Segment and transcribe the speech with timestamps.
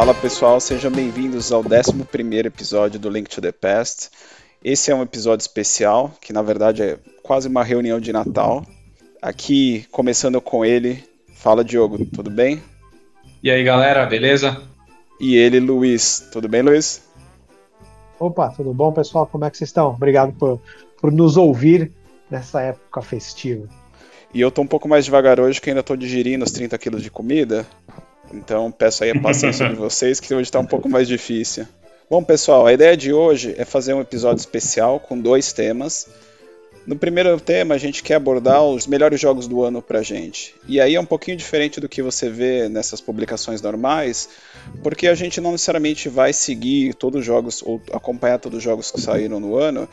[0.00, 4.08] Fala pessoal, sejam bem-vindos ao 11 episódio do Link to the Past.
[4.64, 8.64] Esse é um episódio especial, que na verdade é quase uma reunião de Natal.
[9.20, 11.04] Aqui, começando com ele,
[11.34, 12.62] fala Diogo, tudo bem?
[13.42, 14.62] E aí galera, beleza?
[15.20, 17.02] E ele, Luiz, tudo bem, Luiz?
[18.18, 19.26] Opa, tudo bom pessoal?
[19.26, 19.90] Como é que vocês estão?
[19.90, 20.62] Obrigado por,
[20.98, 21.92] por nos ouvir
[22.30, 23.68] nessa época festiva.
[24.32, 27.02] E eu tô um pouco mais devagar hoje, que ainda tô digerindo os 30 quilos
[27.02, 27.66] de comida.
[28.32, 31.66] Então peço aí a paciência de vocês, que hoje está um pouco mais difícil.
[32.08, 36.08] Bom, pessoal, a ideia de hoje é fazer um episódio especial com dois temas.
[36.86, 40.54] No primeiro tema, a gente quer abordar os melhores jogos do ano pra gente.
[40.66, 44.28] E aí é um pouquinho diferente do que você vê nessas publicações normais,
[44.82, 48.90] porque a gente não necessariamente vai seguir todos os jogos ou acompanhar todos os jogos
[48.90, 49.88] que saíram no ano.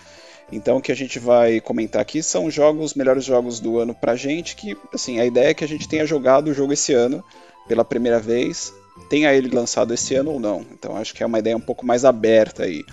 [0.51, 3.93] Então, o que a gente vai comentar aqui são jogos, os melhores jogos do ano
[3.93, 6.93] pra gente, que, assim, a ideia é que a gente tenha jogado o jogo esse
[6.93, 7.21] ano
[7.67, 8.73] pela primeira vez,
[9.09, 10.65] tenha ele lançado esse ano ou não.
[10.71, 12.83] Então, acho que é uma ideia um pouco mais aberta aí.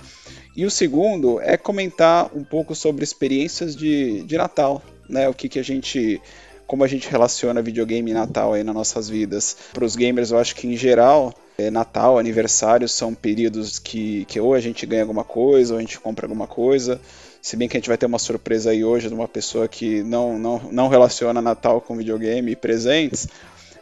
[0.57, 5.29] E o segundo é comentar um pouco sobre experiências de, de Natal, né?
[5.29, 6.21] O que, que a gente
[6.67, 9.57] como a gente relaciona videogame e Natal aí nas nossas vidas.
[9.73, 14.41] Para os gamers, eu acho que em geral, é, Natal, aniversário são períodos que, que
[14.41, 17.01] ou a gente ganha alguma coisa ou a gente compra alguma coisa.
[17.43, 20.03] Se bem que a gente vai ter uma surpresa aí hoje de uma pessoa que
[20.03, 23.29] não, não, não relaciona Natal com videogame e presentes.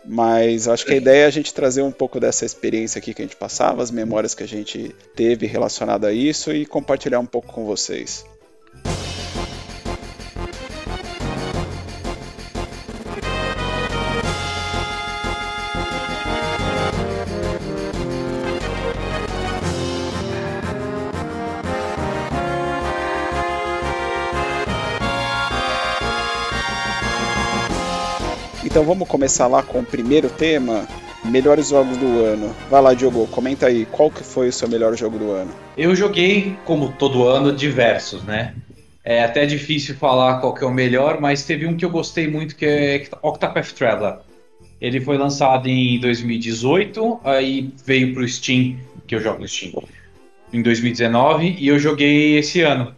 [0.04, 3.22] Mas acho que a ideia é a gente trazer um pouco dessa experiência aqui que
[3.22, 7.26] a gente passava, as memórias que a gente teve relacionada a isso e compartilhar um
[7.26, 8.24] pouco com vocês.
[28.72, 30.88] Então vamos começar lá com o primeiro tema,
[31.26, 32.56] melhores jogos do ano.
[32.70, 35.50] Vai lá, Diogo, comenta aí, qual que foi o seu melhor jogo do ano?
[35.76, 38.54] Eu joguei, como todo ano, diversos, né?
[39.04, 42.26] É até difícil falar qual que é o melhor, mas teve um que eu gostei
[42.26, 44.20] muito, que é Octopath Traveler.
[44.80, 49.84] Ele foi lançado em 2018, aí veio pro Steam, que eu jogo no Steam,
[50.50, 52.94] em 2019, e eu joguei esse ano.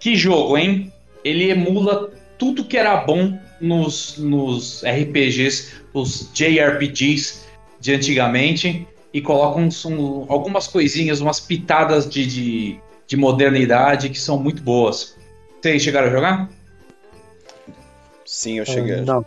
[0.00, 0.92] Que jogo, hein?
[1.22, 7.40] Ele emula tudo que era bom nos, nos RPGs, os JRPGs
[7.78, 14.38] de antigamente e colocam um, algumas coisinhas, umas pitadas de, de, de, modernidade que são
[14.38, 15.16] muito boas.
[15.60, 16.50] Vocês chegaram a jogar?
[18.24, 18.96] Sim, eu cheguei.
[18.96, 19.26] Uh, não.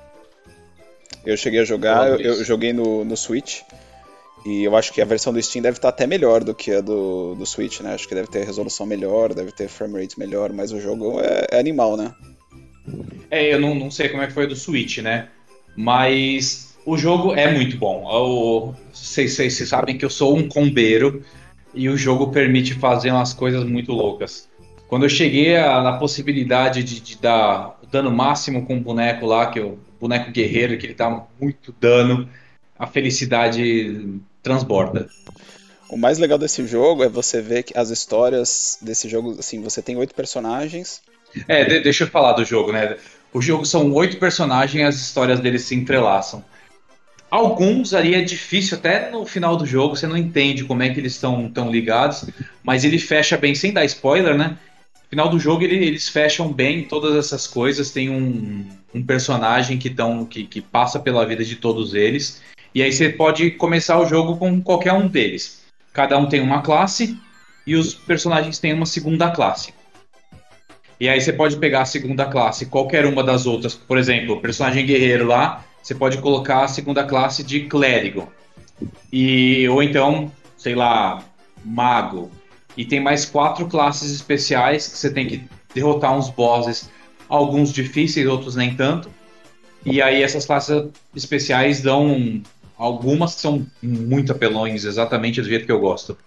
[1.25, 3.61] Eu cheguei a jogar, eu, eu, joguei no, no Switch.
[4.45, 6.81] E eu acho que a versão do Steam deve estar até melhor do que a
[6.81, 7.94] do, do Switch, né?
[7.94, 11.47] Acho que deve ter resolução melhor, deve ter frame rate melhor, mas o jogo é,
[11.51, 12.13] é animal, né?
[13.29, 15.27] É, eu não, não sei como é que foi do Switch, né?
[15.75, 18.73] Mas o jogo é muito bom.
[18.91, 21.23] Vocês, vocês sabem que eu sou um combeiro
[21.73, 24.47] e o jogo permite fazer umas coisas muito loucas.
[24.88, 29.47] Quando eu cheguei na possibilidade de, de, dar o dano máximo com o boneco lá,
[29.47, 32.29] que é o boneco guerreiro, que ele dá muito dano,
[32.77, 35.09] a felicidade transborda.
[35.89, 39.81] O mais legal desse jogo é você ver que as histórias desse jogo, assim, você
[39.81, 41.01] tem oito personagens,
[41.47, 42.97] é, de, deixa eu falar do jogo, né?
[43.33, 46.44] O jogo são oito personagens e as histórias deles se entrelaçam.
[47.29, 50.99] Alguns ali é difícil, até no final do jogo, você não entende como é que
[50.99, 52.25] eles estão tão ligados,
[52.61, 54.49] mas ele fecha bem, sem dar spoiler, né?
[54.95, 57.89] No final do jogo ele, eles fecham bem todas essas coisas.
[57.89, 62.39] Tem um, um personagem que, tão, que, que passa pela vida de todos eles.
[62.73, 65.63] E aí você pode começar o jogo com qualquer um deles.
[65.91, 67.17] Cada um tem uma classe
[67.65, 69.73] e os personagens têm uma segunda classe.
[71.03, 73.75] E aí você pode pegar a segunda classe, qualquer uma das outras.
[73.75, 78.31] Por exemplo, personagem guerreiro lá, você pode colocar a segunda classe de clérigo.
[79.12, 81.22] E, ou então, sei lá,
[81.62, 82.31] mago.
[82.78, 85.44] E tem mais quatro classes especiais que você tem que
[85.75, 86.90] derrotar uns bosses,
[87.28, 89.09] alguns difíceis, outros nem tanto.
[89.86, 92.42] E aí essas classes especiais dão
[92.77, 96.18] algumas que são muito apelões, exatamente do jeito que eu gosto.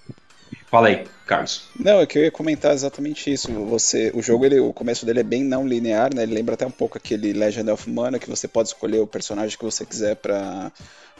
[0.66, 1.68] Fala aí, Carlos.
[1.78, 3.52] Não, é que eu ia comentar exatamente isso.
[3.66, 6.24] Você, o jogo, ele, o começo dele é bem não linear, né?
[6.24, 9.56] Ele lembra até um pouco aquele Legend of Mana, que você pode escolher o personagem
[9.56, 10.72] que você quiser para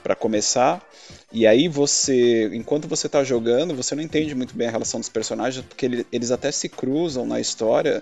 [0.02, 0.81] para começar.
[1.32, 5.08] E aí você, enquanto você está jogando, você não entende muito bem a relação dos
[5.08, 8.00] personagens, porque ele, eles até se cruzam na história.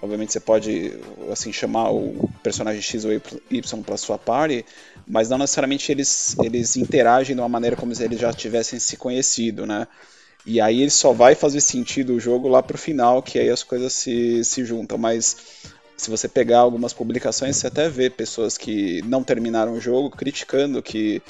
[0.00, 0.98] Obviamente você pode
[1.30, 4.64] assim chamar o personagem X ou Y para sua party,
[5.06, 8.96] mas não necessariamente eles eles interagem de uma maneira como se eles já tivessem se
[8.96, 9.86] conhecido, né?
[10.46, 13.64] E aí ele só vai fazer sentido o jogo lá pro final, que aí as
[13.64, 14.96] coisas se, se juntam.
[14.96, 15.36] Mas
[15.96, 20.82] se você pegar algumas publicações, você até vê pessoas que não terminaram o jogo criticando
[20.82, 21.20] que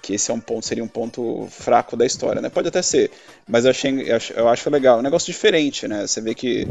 [0.00, 2.48] que esse é um ponto, seria um ponto fraco da história, né?
[2.48, 3.10] Pode até ser,
[3.46, 4.96] mas eu, achei, eu, acho, legal.
[4.96, 6.06] É um negócio diferente, né?
[6.06, 6.66] Você vê que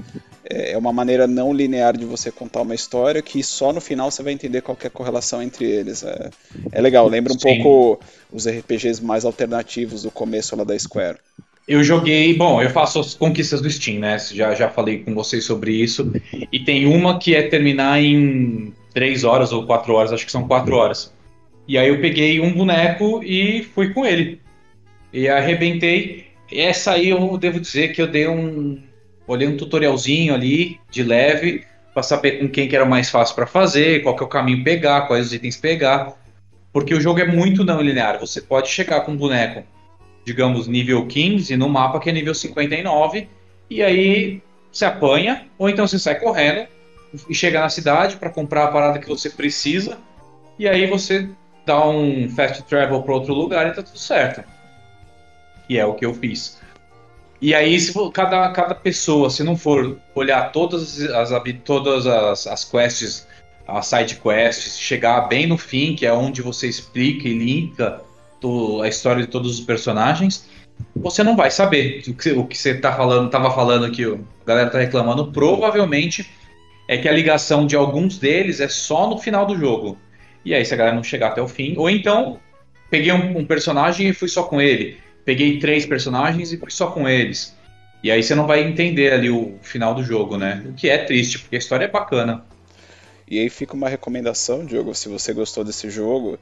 [0.50, 4.10] é, é uma maneira não linear de você contar uma história que só no final
[4.10, 6.04] você vai entender qual é correlação entre eles.
[6.04, 6.30] É,
[6.72, 7.62] é legal, lembra um Sim.
[7.62, 11.18] pouco os RPGs mais alternativos do começo lá da Square.
[11.68, 14.18] Eu joguei, bom, eu faço as conquistas do Steam, né?
[14.18, 16.12] Já, já falei com vocês sobre isso.
[16.52, 20.48] E tem uma que é terminar em 3 horas ou 4 horas, acho que são
[20.48, 21.14] 4 horas.
[21.68, 24.42] E aí eu peguei um boneco e fui com ele.
[25.14, 26.26] E arrebentei.
[26.52, 28.82] Essa aí eu devo dizer que eu dei um.
[29.28, 31.64] Olhei um tutorialzinho ali, de leve,
[31.94, 34.64] para saber com quem que era mais fácil para fazer, qual que é o caminho
[34.64, 36.18] pegar, quais os itens pegar.
[36.74, 38.20] Porque o jogo é muito não linear.
[38.20, 39.64] Você pode chegar com um boneco,
[40.26, 43.28] digamos, nível 15, no mapa que é nível 59,
[43.70, 44.42] e aí
[44.72, 46.68] você apanha, ou então você sai correndo
[47.30, 49.98] e chega na cidade para comprar a parada que você precisa,
[50.58, 51.28] e aí você
[51.66, 54.44] dar um fast travel para outro lugar e tá tudo certo.
[55.68, 56.60] E é o que eu fiz.
[57.42, 61.30] E aí, se for, cada, cada pessoa, se não for olhar todas as,
[61.64, 63.28] todas as, as quests,
[63.68, 68.02] as side quests, chegar bem no fim, que é onde você explica e linka
[68.82, 70.50] a história de todos os personagens,
[70.96, 74.18] você não vai saber o que, o que você tá falando, tava falando que a
[74.46, 75.32] galera tá reclamando.
[75.32, 76.30] Provavelmente
[76.88, 79.98] é que a ligação de alguns deles é só no final do jogo.
[80.44, 82.40] E aí, se a galera não chegar até o fim, ou então
[82.90, 84.98] peguei um, um personagem e fui só com ele.
[85.24, 87.56] Peguei três personagens e fui só com eles.
[88.04, 90.64] E aí você não vai entender ali o final do jogo, né?
[90.68, 92.44] O que é triste, porque a história é bacana.
[93.30, 96.38] E aí fica uma recomendação, Diogo, se você gostou desse jogo,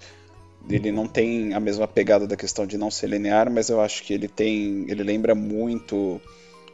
[0.70, 4.04] ele não tem a mesma pegada da questão de não ser linear, mas eu acho
[4.04, 6.22] que ele tem, ele lembra muito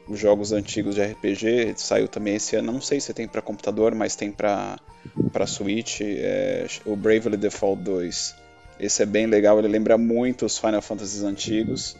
[0.08, 3.96] os jogos antigos de RPG, saiu também esse ano, não sei se tem para computador,
[3.96, 4.78] mas tem para
[5.32, 8.36] para Switch, é, o Bravely Default 2.
[8.80, 11.96] Esse é bem legal, ele lembra muito os Final Fantasies antigos,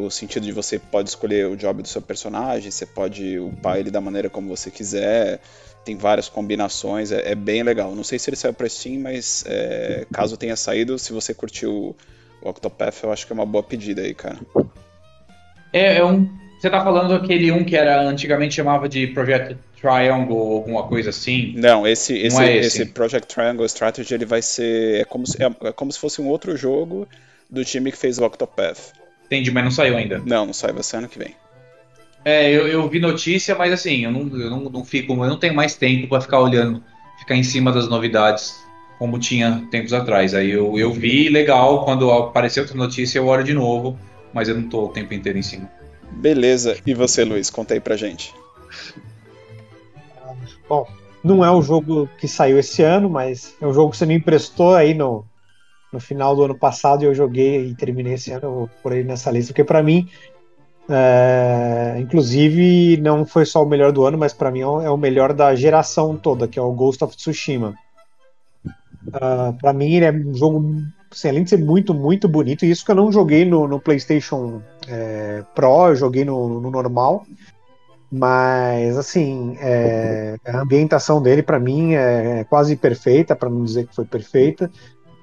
[0.00, 3.90] no sentido de você pode escolher o job do seu personagem, você pode upar ele
[3.90, 5.40] da maneira como você quiser,
[5.84, 7.94] tem várias combinações, é, é bem legal.
[7.94, 11.94] Não sei se ele saiu para Steam, mas é, caso tenha saído, se você curtiu
[12.40, 14.38] o Octopath, eu acho que é uma boa pedida aí, cara.
[15.72, 16.28] É, é um
[16.62, 21.10] você tá falando aquele um que era antigamente chamava de Project Triangle ou alguma coisa
[21.10, 21.52] assim?
[21.56, 22.82] Não, esse, esse, Não é esse?
[22.82, 25.00] esse Project Triangle Strategy ele vai ser.
[25.00, 27.08] É como, se, é, é, como se fosse um outro jogo
[27.50, 28.92] do time que fez o Octopath.
[29.32, 30.20] Entendi, mas não saiu ainda.
[30.26, 31.34] Não, não sai, vai ser ano que vem.
[32.22, 35.14] É, eu, eu vi notícia, mas assim, eu não, eu não, não fico.
[35.14, 36.84] Eu não tenho mais tempo para ficar olhando,
[37.18, 38.62] ficar em cima das novidades
[38.98, 40.34] como tinha tempos atrás.
[40.34, 43.98] Aí eu, eu vi legal, quando apareceu outra notícia, eu olho de novo,
[44.34, 45.66] mas eu não tô o tempo inteiro em cima.
[46.10, 46.76] Beleza.
[46.86, 47.48] E você, Luiz?
[47.48, 48.34] Conta aí pra gente.
[50.68, 50.86] Bom,
[51.24, 54.14] não é um jogo que saiu esse ano, mas é um jogo que você me
[54.14, 55.24] emprestou aí no,
[55.92, 59.30] no final do ano passado e eu joguei e terminei esse ano por aí nessa
[59.30, 60.08] lista, porque para mim,
[60.88, 65.32] é, inclusive, não foi só o melhor do ano, mas para mim é o melhor
[65.32, 67.74] da geração toda, que é o Ghost of Tsushima.
[69.06, 70.64] Uh, ah, para mim, ele é um jogo
[71.10, 73.78] assim, além de ser muito, muito bonito, e isso que eu não joguei no, no
[73.78, 77.26] PlayStation é, Pro, eu joguei no, no normal.
[78.10, 83.94] Mas, assim, é, a ambientação dele, para mim, é quase perfeita, para não dizer que
[83.94, 84.70] foi perfeita.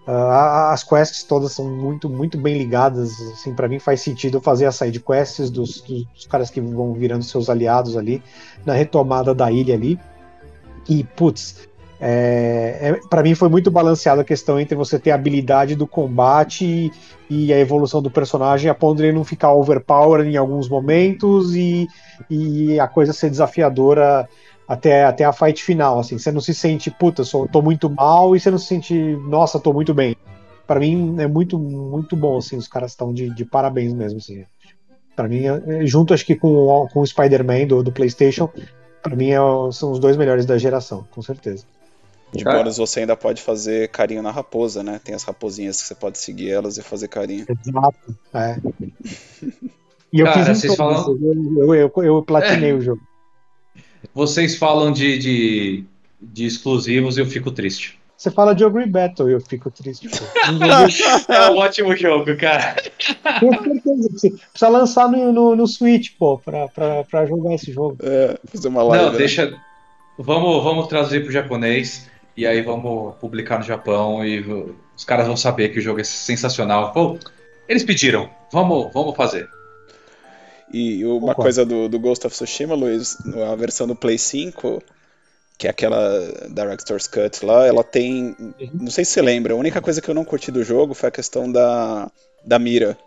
[0.10, 3.22] Uh, as quests todas são muito, muito bem ligadas.
[3.34, 7.24] Assim, para mim faz sentido fazer as side quests dos, dos, caras que vão virando
[7.24, 8.24] seus aliados ali
[8.66, 10.00] na retomada da ilha ali.
[10.90, 11.70] E, putz,
[12.02, 15.86] é, é, para mim foi muito balanceada a questão entre você ter a habilidade do
[15.86, 16.92] combate
[17.30, 20.68] e, e, a evolução do personagem, a ponto de ele não ficar overpowered em alguns
[20.68, 21.88] momentos e,
[22.28, 24.28] e a coisa ser desafiadora
[24.70, 26.00] até, até a fight final.
[26.00, 28.94] Assim, você não se sente, puta, sou, tô muito mal, e você não se sente,
[29.28, 30.16] nossa, tô muito bem.
[30.68, 34.46] Para mim é muito, muito bom, assim, os caras estão de, de, parabéns mesmo, assim.
[35.16, 38.48] Para mim, é, junto acho que com, com o Spider-Man do, do PlayStation,
[39.02, 39.40] para mim é,
[39.72, 41.66] são os dois melhores da geração, com certeza.
[42.32, 42.60] De Cara...
[42.60, 45.02] bônus você ainda pode fazer carinho na raposa, né?
[45.04, 47.48] Tem as raposinhas que você pode seguir elas e fazer carinho.
[47.50, 48.58] Exato, é.
[50.12, 51.16] E eu Cara, fiz vocês falam...
[51.22, 52.74] eu, eu, eu, eu platinei é.
[52.74, 53.00] o jogo.
[54.14, 55.84] Vocês falam de, de,
[56.22, 58.00] de exclusivos e eu fico triste.
[58.20, 60.10] Você fala de Ogre Battle e eu fico triste.
[61.30, 62.76] é um ótimo jogo, cara.
[64.52, 67.98] Precisa lançar no, no, no Switch, pô, pra, pra, pra jogar esse jogo.
[68.04, 69.06] É, fazer uma live.
[69.06, 69.18] Não, né?
[69.18, 69.58] deixa.
[70.18, 72.10] Vamos, vamos traduzir pro japonês.
[72.36, 74.40] E aí vamos publicar no Japão e
[74.96, 76.92] os caras vão saber que o jogo é sensacional.
[76.92, 77.18] Pô,
[77.70, 79.48] eles pediram, vamos, vamos fazer.
[80.72, 81.42] E uma Concordo.
[81.42, 83.18] coisa do, do Ghost of Tsushima, Luiz,
[83.52, 84.82] a versão do Play 5,
[85.58, 86.00] que é aquela
[86.50, 88.36] Director's Cut lá, ela tem.
[88.74, 91.10] Não sei se você lembra, a única coisa que eu não curti do jogo foi
[91.10, 92.10] a questão da,
[92.46, 92.98] da mira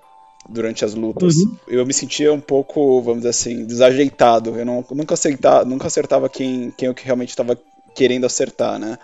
[0.49, 1.37] durante as lutas.
[1.37, 1.57] Uhum.
[1.69, 4.59] Eu me sentia um pouco, vamos dizer assim, desajeitado.
[4.59, 7.59] Eu não, nunca, acertava, nunca acertava quem, quem eu realmente estava
[7.95, 8.99] querendo acertar, né?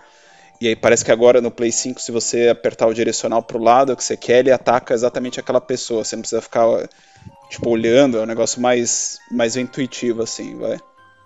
[0.60, 3.96] E aí parece que agora no Play 5, se você apertar o direcional pro lado
[3.96, 6.04] que você quer, ele ataca exatamente aquela pessoa.
[6.04, 6.66] Você não precisa ficar,
[7.48, 10.78] tipo, olhando, é um negócio mais, mais intuitivo, assim, vai.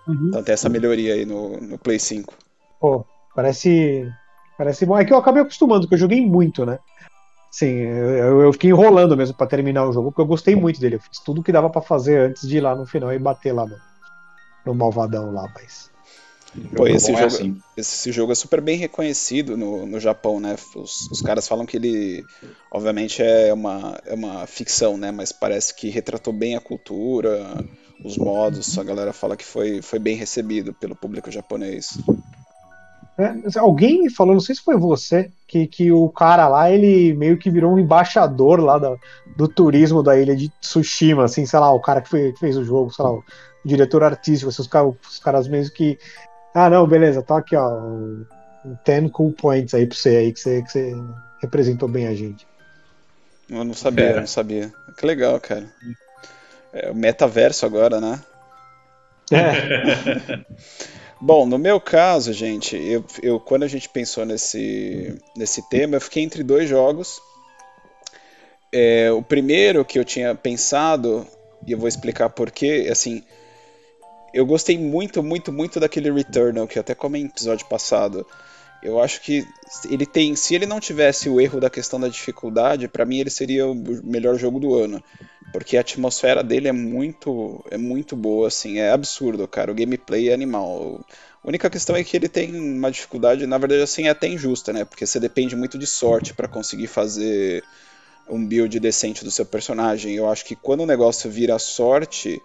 [0.07, 0.27] Uhum.
[0.27, 2.33] Então tem essa melhoria aí no, no Play 5.
[2.79, 4.11] Pô, parece.
[4.57, 4.97] Parece bom.
[4.97, 6.79] É que eu acabei acostumando, porque eu joguei muito, né?
[7.51, 10.95] Sim, eu, eu fiquei enrolando mesmo para terminar o jogo, porque eu gostei muito dele.
[10.95, 13.53] Eu fiz tudo que dava para fazer antes de ir lá no final e bater
[13.53, 13.75] lá no,
[14.65, 15.92] no malvadão lá, mas.
[16.75, 17.57] Pô, esse, jogo, é assim.
[17.75, 20.55] esse jogo é super bem reconhecido no, no Japão, né?
[20.75, 22.23] Os, os caras falam que ele,
[22.71, 25.11] obviamente, é uma, é uma ficção, né?
[25.11, 27.63] Mas parece que retratou bem a cultura,
[28.03, 31.97] os modos, a galera fala que foi, foi bem recebido pelo público japonês.
[33.17, 37.13] É, alguém me falou, não sei se foi você, que, que o cara lá, ele
[37.13, 38.99] meio que virou um embaixador lá do,
[39.37, 42.57] do turismo da ilha de Tsushima, assim, sei lá, o cara que, foi, que fez
[42.57, 43.23] o jogo, sei lá, o
[43.63, 45.97] diretor artístico, assim, os, caras, os caras mesmo que.
[46.53, 47.81] Ah, não, beleza, tá aqui, ó.
[48.85, 50.95] 10 cool points aí pra você aí, que você, que você
[51.41, 52.47] representou bem a gente.
[53.49, 54.19] Eu não sabia, é.
[54.19, 54.71] não sabia.
[54.97, 55.65] Que legal, cara.
[56.71, 58.21] É o metaverso agora, né?
[59.31, 60.43] É.
[61.19, 66.01] Bom, no meu caso, gente, eu, eu, quando a gente pensou nesse, nesse tema, eu
[66.01, 67.21] fiquei entre dois jogos.
[68.71, 71.25] É, o primeiro que eu tinha pensado,
[71.65, 73.23] e eu vou explicar porquê, assim,
[74.33, 78.25] eu gostei muito, muito, muito daquele Returnal, que eu até comentei no episódio passado.
[78.81, 79.47] Eu acho que
[79.89, 83.29] ele tem, se ele não tivesse o erro da questão da dificuldade, para mim ele
[83.29, 83.73] seria o
[84.03, 85.01] melhor jogo do ano,
[85.53, 89.71] porque a atmosfera dele é muito, é muito boa, assim, é absurdo, cara.
[89.71, 90.99] O gameplay é animal.
[91.41, 94.73] A única questão é que ele tem uma dificuldade, na verdade, assim, é até injusta,
[94.73, 94.83] né?
[94.83, 97.63] Porque você depende muito de sorte para conseguir fazer
[98.29, 100.15] um build decente do seu personagem.
[100.15, 102.41] Eu acho que quando o negócio vira sorte,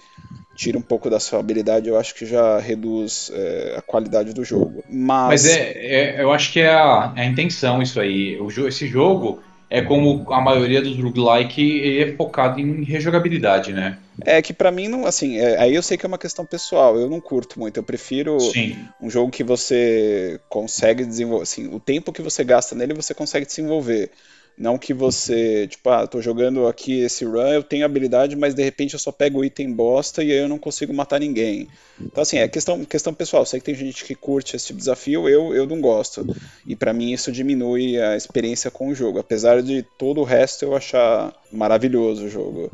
[0.54, 4.44] tira um pouco da sua habilidade, eu acho que já reduz é, a qualidade do
[4.44, 4.82] jogo.
[4.90, 8.38] Mas, Mas é, é, eu acho que é a, é a intenção isso aí.
[8.40, 13.99] O, esse jogo é como a maioria dos roguelike é focado em rejogabilidade, né?
[14.25, 16.99] É que para mim não, assim, é, aí eu sei que é uma questão pessoal,
[16.99, 18.78] eu não curto muito, eu prefiro Sim.
[19.00, 23.47] um jogo que você consegue desenvolver, assim, o tempo que você gasta nele você consegue
[23.47, 24.11] desenvolver.
[24.58, 28.62] Não que você, tipo, ah, tô jogando aqui esse run, eu tenho habilidade, mas de
[28.62, 31.68] repente eu só pego o item bosta e aí eu não consigo matar ninguém.
[32.00, 33.46] Então, assim, é questão, questão pessoal.
[33.46, 36.26] Sei que tem gente que curte esse tipo de desafio, eu, eu não gosto.
[36.66, 39.20] E para mim isso diminui a experiência com o jogo.
[39.20, 42.72] Apesar de todo o resto eu achar maravilhoso o jogo.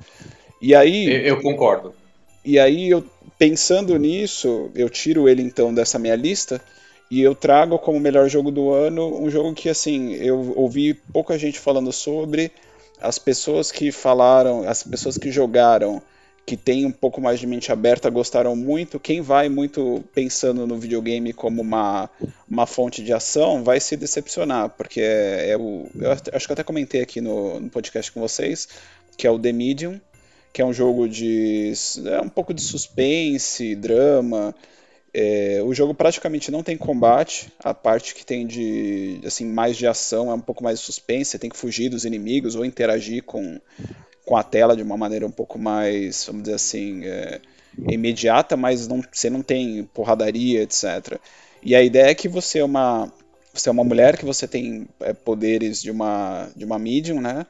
[0.62, 1.06] E aí.
[1.06, 1.94] Eu, eu concordo.
[2.42, 3.04] E aí, eu,
[3.38, 6.60] pensando nisso, eu tiro ele então dessa minha lista
[7.11, 11.38] e eu trago como melhor jogo do ano um jogo que, assim, eu ouvi pouca
[11.38, 12.50] gente falando sobre.
[13.00, 16.00] As pessoas que falaram, as pessoas que jogaram,
[16.46, 18.99] que têm um pouco mais de mente aberta, gostaram muito.
[18.99, 22.08] Quem vai muito pensando no videogame como uma,
[22.49, 25.87] uma fonte de ação vai se decepcionar, porque é, é o.
[25.94, 28.68] Eu acho que eu até comentei aqui no, no podcast com vocês,
[29.16, 30.00] que é o The Medium,
[30.52, 31.73] que é um jogo de.
[32.06, 34.54] É um pouco de suspense, drama
[35.14, 39.87] é, o jogo praticamente não tem combate, a parte que tem de assim mais de
[39.87, 43.61] ação é um pouco mais suspense, você tem que fugir dos inimigos ou interagir com,
[44.25, 47.40] com a tela de uma maneira um pouco mais, vamos dizer assim, é,
[47.88, 51.21] imediata, mas não, você não tem porradaria, etc.
[51.62, 53.11] E a ideia é que você é uma
[53.52, 57.47] você é uma mulher que você tem é, poderes de uma de uma medium, né?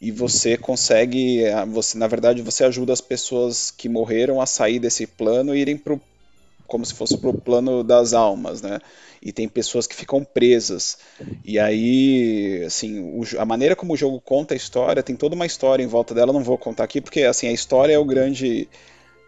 [0.00, 5.08] E você consegue, você na verdade você ajuda as pessoas que morreram a sair desse
[5.08, 6.00] plano e irem pro
[6.68, 8.78] como se fosse pro plano das almas, né?
[9.20, 10.98] E tem pessoas que ficam presas.
[11.44, 15.46] E aí, assim, o, a maneira como o jogo conta a história, tem toda uma
[15.46, 18.68] história em volta dela, não vou contar aqui, porque assim, a história é o grande.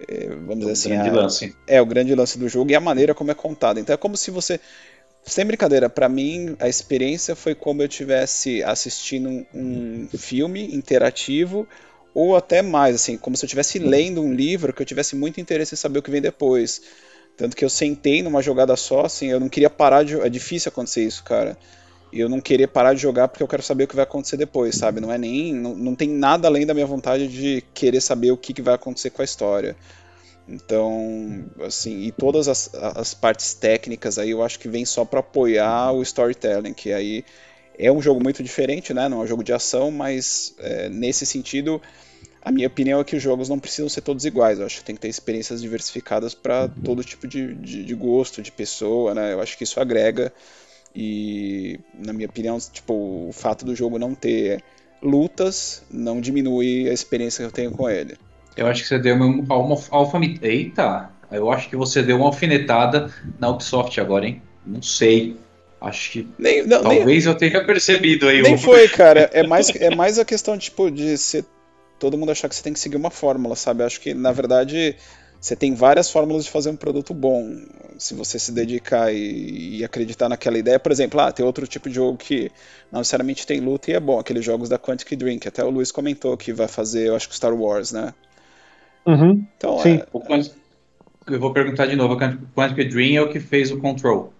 [0.07, 0.89] É, vamos dizer assim.
[0.91, 1.57] Grande a, lance.
[1.67, 3.81] É, o grande lance do jogo e a maneira como é contada.
[3.81, 4.61] Então é como se você.
[5.25, 9.47] Sem brincadeira, para mim a experiência foi como eu tivesse assistindo um,
[10.13, 11.69] um filme interativo
[12.15, 15.41] ou até mais, assim, como se eu estivesse lendo um livro que eu tivesse muito
[15.41, 16.81] interesse em saber o que vem depois.
[17.41, 20.21] Tanto que eu sentei numa jogada só, assim, eu não queria parar de.
[20.21, 21.57] É difícil acontecer isso, cara.
[22.13, 24.37] E eu não queria parar de jogar porque eu quero saber o que vai acontecer
[24.37, 25.01] depois, sabe?
[25.01, 25.55] Não é nem.
[25.55, 28.75] Não, não tem nada além da minha vontade de querer saber o que, que vai
[28.75, 29.75] acontecer com a história.
[30.47, 35.21] Então, assim, e todas as, as partes técnicas aí eu acho que vem só para
[35.21, 37.25] apoiar o storytelling, que aí
[37.79, 39.09] é um jogo muito diferente, né?
[39.09, 41.81] Não é um jogo de ação, mas é, nesse sentido
[42.43, 44.59] A minha opinião é que os jogos não precisam ser todos iguais.
[44.59, 48.41] Eu acho que tem que ter experiências diversificadas para todo tipo de, de, de, gosto,
[48.41, 49.35] de pessoa, né?
[49.35, 50.33] Eu acho que isso agrega.
[50.95, 54.63] E, na minha opinião, tipo, o fato do jogo não ter
[55.03, 58.17] lutas não diminui a experiência que eu tenho com ele.
[58.57, 60.47] Eu acho que você deu uma, alfamita.
[60.47, 61.11] Eita!
[61.31, 64.43] Eu acho que você deu uma alfinetada na Ubisoft agora, hein?
[64.67, 65.37] Não sei.
[65.81, 68.43] Acho que nem, não, talvez nem, eu tenha percebido aí.
[68.43, 69.31] Nem foi, cara.
[69.33, 71.45] É mais, é mais a questão tipo, de ser
[72.01, 73.85] todo mundo achar que você tem que seguir uma fórmula, sabe?
[73.85, 74.97] Acho que, na verdade,
[75.39, 77.57] você tem várias fórmulas de fazer um produto bom.
[77.99, 81.89] Se você se dedicar e, e, acreditar naquela ideia, por exemplo, ah, tem outro tipo
[81.89, 82.51] de jogo que
[82.91, 85.71] não necessariamente tem luta e é bom, aqueles jogos da Quantic Dream, que até o
[85.71, 88.15] Luiz comentou que vai fazer, eu acho que Star Wars, né?
[89.07, 89.47] Uhum.
[89.57, 90.01] Então, Sim.
[90.01, 90.61] É...
[91.27, 94.33] Eu vou perguntar de novo, a Quantic Dream é o que fez o Control.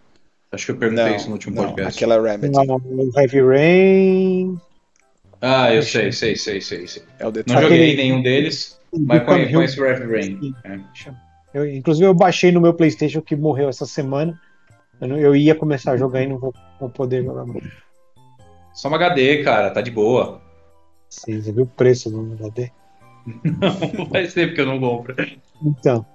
[0.51, 1.97] Acho que eu perguntei não, isso no último não, podcast.
[1.97, 2.67] Aquela é Remedy.
[2.67, 2.81] Não,
[3.17, 4.61] Heavy Rain.
[5.41, 7.03] Ah, eu sei, sei, sei, sei, sei.
[7.19, 10.55] É o Não joguei nenhum deles, mas conheço o Heavy Rain.
[10.65, 10.79] É.
[11.53, 14.39] Eu, inclusive eu baixei no meu Playstation que morreu essa semana.
[15.01, 17.65] Eu, eu ia começar a jogar e não vou, vou poder jogar mais.
[18.75, 20.41] Só uma HD, cara, tá de boa.
[21.09, 22.71] Sim, você viu o preço do HD?
[23.97, 25.15] não, faz tempo que eu não compro.
[25.63, 26.07] Então.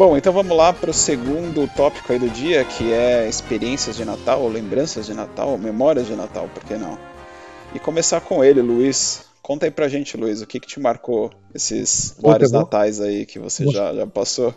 [0.00, 4.02] Bom, então vamos lá para o segundo tópico aí do dia, que é experiências de
[4.02, 6.98] Natal, lembranças de Natal, memórias de Natal, por que não?
[7.74, 9.26] E começar com ele, Luiz.
[9.42, 13.38] Conta aí pra gente, Luiz, o que, que te marcou esses vários natais aí que
[13.38, 14.54] você já, já passou?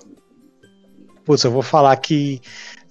[1.25, 2.39] Putz, eu vou falar que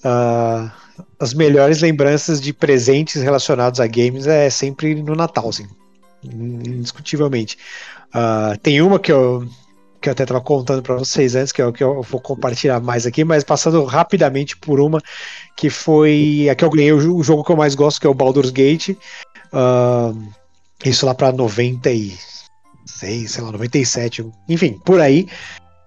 [0.04, 0.70] uh,
[1.18, 5.66] as melhores lembranças de presentes relacionados a games é sempre no Natal, assim,
[6.22, 7.56] indiscutivelmente.
[8.08, 9.48] Uh, tem uma que eu,
[10.02, 12.80] que eu até estava contando para vocês antes, que é o que eu vou compartilhar
[12.80, 15.00] mais aqui, mas passando rapidamente por uma
[15.56, 18.14] que foi a que eu ganhei o jogo que eu mais gosto, que é o
[18.14, 18.90] Baldur's Gate.
[19.52, 20.18] Uh,
[20.84, 25.28] isso lá para 96, sei lá, 97, enfim, por aí.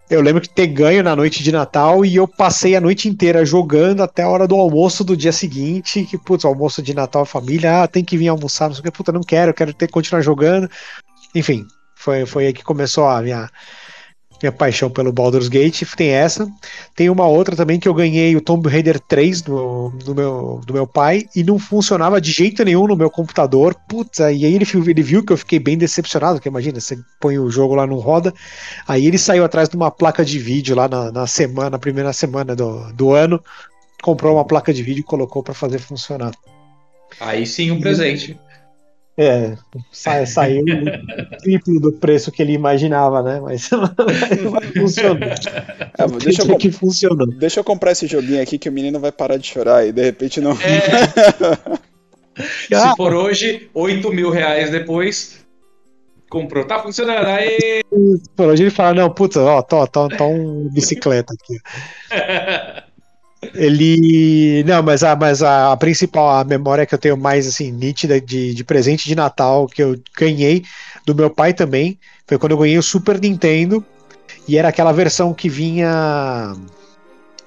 [0.09, 3.43] Eu lembro que ter ganho na noite de Natal e eu passei a noite inteira
[3.43, 6.05] jogando até a hora do almoço do dia seguinte.
[6.05, 8.91] Que, putz, almoço de Natal, família, ah, tem que vir almoçar, não sei o que,
[8.91, 10.69] puta, não quero, quero ter continuar jogando.
[11.33, 13.49] Enfim, foi, foi aí que começou a minha,
[14.41, 16.47] minha paixão pelo Baldur's Gate, tem essa.
[16.95, 20.73] Tem uma outra também que eu ganhei o Tomb Raider 3 do, do, meu, do
[20.73, 23.75] meu pai e não funcionava de jeito nenhum no meu computador.
[23.87, 27.37] Putz, e aí ele, ele viu que eu fiquei bem decepcionado, porque imagina, você põe
[27.37, 28.33] o jogo lá, não roda.
[28.87, 32.11] Aí ele saiu atrás de uma placa de vídeo lá na, na semana, na primeira
[32.13, 33.41] semana do, do ano,
[34.01, 36.31] comprou uma placa de vídeo e colocou para fazer funcionar.
[37.19, 38.37] Aí sim, um presente.
[39.17, 39.55] É,
[39.93, 40.65] sa saiu
[41.41, 43.39] triplo do preço que ele imaginava, né?
[43.39, 43.69] Mas,
[44.51, 45.17] mas funcionou.
[45.23, 47.25] É, deixa, eu que funcionou.
[47.27, 50.03] deixa eu comprar esse joguinho aqui que o menino vai parar de chorar e de
[50.03, 50.51] repente não.
[50.51, 51.75] É.
[52.77, 55.45] Se for hoje, 8 mil reais depois,
[56.29, 56.65] comprou.
[56.65, 57.81] Tá funcionando aí.
[58.35, 61.57] Por hoje ele fala: Não, puta, ó, tô, tô, tô um bicicleta aqui.
[63.53, 64.63] Ele.
[64.63, 68.53] Não, mas a, mas a, principal, a memória que eu tenho mais assim, nítida de,
[68.53, 70.63] de presente de Natal que eu ganhei
[71.05, 73.83] do meu pai também foi quando eu ganhei o Super Nintendo.
[74.47, 76.55] E era aquela versão que vinha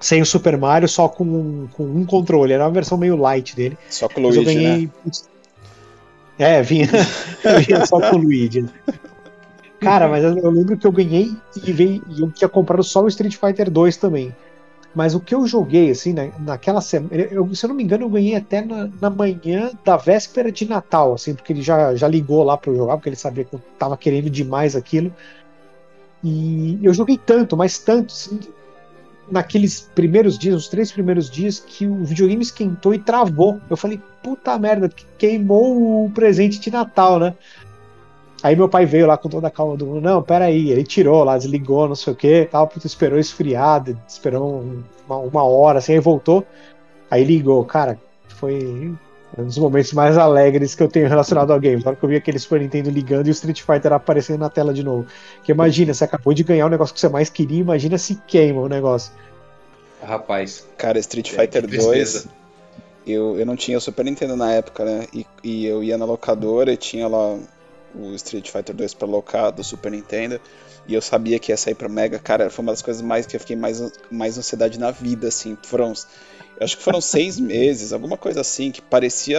[0.01, 2.53] sem o Super Mario, só com, com um controle.
[2.53, 3.77] Era uma versão meio light dele.
[3.89, 4.87] Só com o Luigi, ganhei...
[4.87, 4.91] né?
[6.39, 6.87] É, vinha,
[7.67, 8.65] vinha só com o Luigi.
[9.81, 11.33] Cara, mas eu lembro que eu ganhei
[11.65, 14.35] e, veio, e eu tinha comprado só o Street Fighter 2 também.
[14.99, 18.03] Mas o que eu joguei, assim, na, naquela semana, eu, se eu não me engano,
[18.03, 22.09] eu ganhei até na, na, manhã da véspera de Natal, assim, porque ele já, já
[22.09, 25.15] ligou lá para eu jogar, porque ele sabia que eu tava querendo demais aquilo.
[26.25, 28.41] E eu joguei tanto, mas tanto, assim,
[29.31, 33.61] naqueles primeiros dias, os três primeiros dias, que o videogame esquentou e travou.
[33.71, 37.37] Eu falei, puta merda, queimou o presente de Natal, né?
[38.43, 41.25] Aí meu pai veio lá com toda a calma do mundo, não, peraí, ele tirou
[41.25, 44.65] lá, desligou, não sei o que, tal, puta, esperou esfriar, esperou
[45.09, 46.47] uma, uma, hora, assim, aí voltou,
[47.11, 47.99] aí ligou, cara,
[48.29, 48.95] foi
[49.37, 52.09] um dos momentos mais alegres que eu tenho relacionado ao game, na hora que eu
[52.09, 55.07] vi aquele Super Nintendo ligando e o Street Fighter aparecendo na tela de novo,
[55.43, 58.61] que imagina, você acabou de ganhar o negócio que você mais queria, imagina se queima
[58.61, 59.13] o negócio.
[60.01, 60.65] Rapaz.
[60.77, 62.29] Cara, Street Fighter 2,
[63.05, 66.05] eu, eu não tinha o Super Nintendo na época, né, e, e eu ia na
[66.05, 67.37] locadora e tinha lá
[67.95, 70.41] o Street Fighter 2 pra locar do Super Nintendo.
[70.87, 72.19] E eu sabia que ia sair pro Mega.
[72.19, 75.57] Cara, foi uma das coisas mais que eu fiquei mais, mais ansiedade na vida, assim.
[75.63, 75.93] Foram,
[76.59, 79.39] eu acho que foram seis meses, alguma coisa assim, que parecia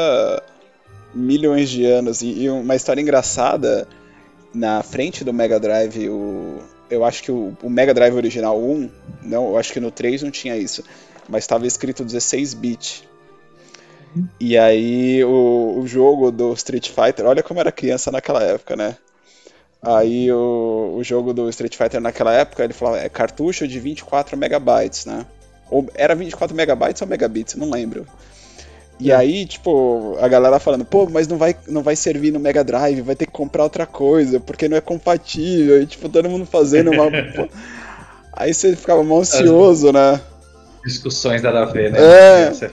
[1.13, 2.21] milhões de anos.
[2.21, 3.87] E, e uma história engraçada,
[4.53, 6.59] na frente do Mega Drive, o,
[6.89, 8.89] eu acho que o, o, Mega Drive original 1,
[9.23, 10.83] não, eu acho que no 3 não tinha isso,
[11.27, 13.07] mas estava escrito 16-bit.
[14.39, 18.95] E aí o, o jogo do Street Fighter, olha como era criança naquela época, né?
[19.81, 24.35] Aí o, o jogo do Street Fighter naquela época, ele falava, é cartucho de 24
[24.35, 25.25] megabytes, né?
[25.69, 28.05] Ou era 24 megabytes ou megabits, não lembro.
[28.99, 29.15] E é.
[29.15, 33.01] aí, tipo, a galera falando, pô, mas não vai, não vai servir no Mega Drive,
[33.01, 35.81] vai ter que comprar outra coisa, porque não é compatível.
[35.81, 37.05] E, tipo, todo mundo fazendo uma.
[38.33, 40.19] aí você ficava mal ansioso, né?
[40.85, 41.99] Discussões da ver, né?
[42.01, 42.65] É.
[42.65, 42.69] é,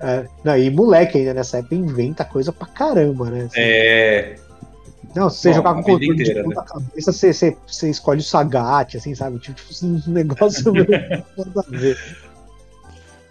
[0.00, 3.44] é não, e moleque ainda nessa época inventa coisa pra caramba, né?
[3.44, 4.36] Assim, é.
[5.14, 6.66] Não, se você Bom, jogar com controle inteira, de ponta né?
[6.68, 9.38] cabeça, você, você, você, escolhe o Sagat, assim, sabe?
[9.40, 11.98] Tipo, um negócio meio nada a ver.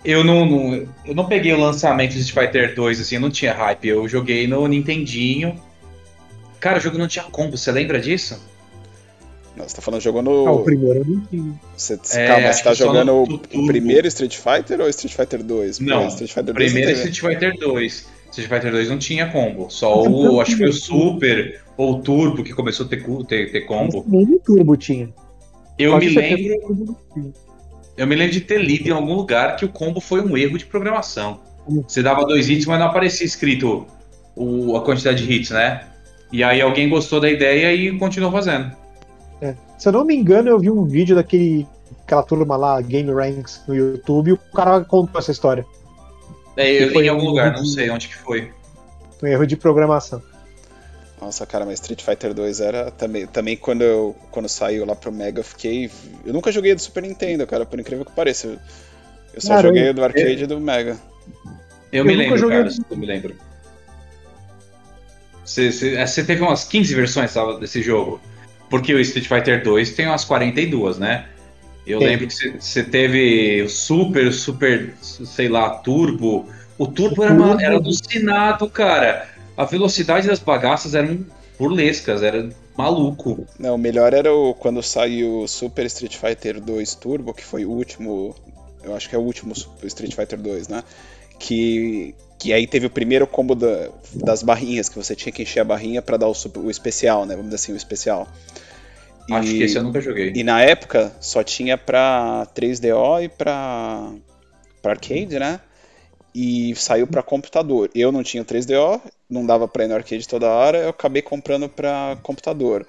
[0.04, 3.30] Eu não, não, eu não peguei o lançamento de Street Fighter 2, assim, eu não
[3.30, 3.88] tinha hype.
[3.88, 5.60] Eu joguei no Nintendinho.
[6.60, 8.42] Cara, o jogo não tinha combo, você lembra disso?
[9.60, 10.30] Não, você tá falando jogando.
[10.30, 11.54] Ah, o primeiro eu não tinha.
[11.76, 15.80] Você, é, calma, você tá jogando o, primeiro Street Fighter ou Street Fighter 2?
[15.80, 18.08] Não, Street Fighter 2 primeiro Street Fighter 2.
[18.32, 22.44] Street Fighter 2 não tinha combo, só o, acho que o Super ou o Turbo
[22.44, 24.06] que começou a ter, ter, ter combo.
[24.08, 25.10] Nem o Turbo tinha.
[25.78, 26.98] Eu me lembro.
[27.98, 30.58] Eu me lembro de ter lido em algum lugar que o combo foi um erro
[30.58, 31.42] de programação.
[31.86, 33.86] Você dava dois hits, mas não aparecia escrito
[34.36, 35.84] o, a quantidade de hits, né?
[36.32, 38.72] E aí alguém gostou da ideia e continuou fazendo.
[39.80, 39.82] É.
[39.82, 41.66] Se eu não me engano, eu vi um vídeo daquele
[42.04, 45.66] aquela turma lá, Game Ranks, no YouTube, e o cara contou essa história.
[46.58, 48.52] É, eu li em algum lugar, não sei onde que foi.
[49.22, 50.22] Um erro de programação.
[51.22, 55.12] Nossa, cara, mas Street Fighter 2 era também, também quando eu quando saiu lá pro
[55.12, 55.92] Mega, eu fiquei,
[56.26, 58.60] eu nunca joguei do Super Nintendo, cara, por incrível que pareça.
[59.34, 60.98] Eu, só joguei do arcade e do Mega.
[61.92, 62.58] Eu, eu me lembro, joguei...
[62.58, 63.36] cara, eu me lembro.
[65.46, 68.20] Você, você, é, você teve umas 15 versões sabe, desse jogo.
[68.70, 71.26] Porque o Street Fighter 2 tem umas 42, né?
[71.88, 76.48] Eu lembro que você, teve Super, Super, sei lá, Turbo.
[76.78, 79.28] O Turbo era, uma, era alucinado, cara
[79.60, 81.26] a velocidade das bagaças eram
[81.60, 83.46] burlescas, era maluco.
[83.60, 87.66] Não, o melhor era o, quando saiu o Super Street Fighter 2 Turbo, que foi
[87.66, 88.34] o último,
[88.82, 89.52] eu acho que é o último
[89.84, 90.82] Street Fighter 2, né?
[91.38, 95.60] Que, que aí teve o primeiro combo da, das barrinhas, que você tinha que encher
[95.60, 97.36] a barrinha para dar o, o especial, né?
[97.36, 98.28] Vamos dizer assim, o especial.
[99.28, 100.32] E, acho que esse eu nunca joguei.
[100.34, 104.12] E na época só tinha pra 3DO e pra,
[104.82, 105.60] pra arcade, né?
[106.34, 107.90] e saiu para computador.
[107.94, 111.68] Eu não tinha 3DO, não dava para ir no arcade toda hora, eu acabei comprando
[111.68, 112.86] para computador.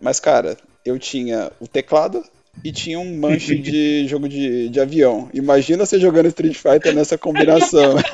[0.00, 2.24] Mas cara, eu tinha o teclado
[2.64, 5.28] e tinha um manche de jogo de, de avião.
[5.32, 7.96] Imagina você jogando Street Fighter nessa combinação.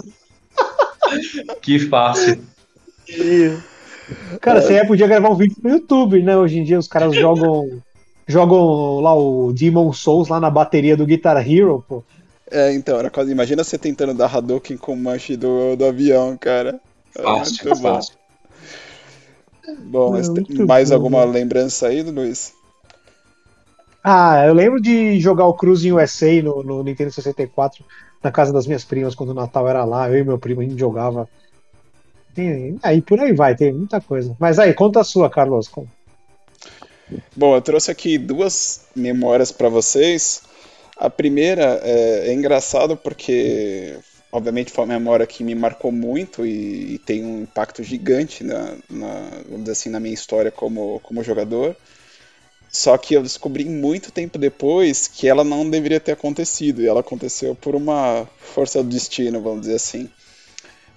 [1.60, 2.40] que fácil.
[4.40, 4.84] Cara, você é.
[4.84, 6.36] podia gravar um vídeo no YouTube, né?
[6.36, 7.80] Hoje em dia os caras jogam
[8.26, 12.02] jogam lá o Demon Souls lá na bateria do Guitar Hero, pô.
[12.50, 13.32] É, então, era quase.
[13.32, 16.78] Imagina você tentando dar Hadouken com o manche do, do avião, cara.
[17.16, 17.76] É fácil, bom.
[17.76, 18.14] Fácil.
[19.78, 21.32] Bom, mas tem mais bom, alguma né?
[21.32, 22.52] lembrança aí, Luiz?
[24.04, 27.84] Ah, eu lembro de jogar o Cruise USA no, no, Nintendo 64
[28.22, 30.08] na casa das minhas primas quando o Natal era lá.
[30.08, 31.28] Eu e meu primo a gente jogava.
[32.82, 34.34] Aí por aí vai, tem muita coisa.
[34.38, 35.70] Mas aí, conta a sua, Carlos.
[37.36, 40.42] Bom, eu trouxe aqui duas memórias para vocês.
[40.96, 43.98] A primeira é, é engraçado porque,
[44.30, 48.76] obviamente, foi uma memória que me marcou muito e, e tem um impacto gigante na,
[48.88, 51.76] na, assim, na minha história como, como jogador.
[52.72, 57.00] Só que eu descobri muito tempo depois que ela não deveria ter acontecido, e ela
[57.00, 60.08] aconteceu por uma força do destino, vamos dizer assim.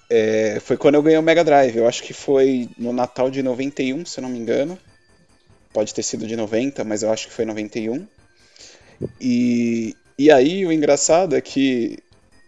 [0.10, 3.44] É, foi quando eu ganhei o Mega Drive, eu acho que foi no Natal de
[3.44, 4.80] 91, se eu não me engano.
[5.74, 8.08] Pode ter sido de 90, mas eu acho que foi 91.
[9.20, 12.00] E, e aí o engraçado é que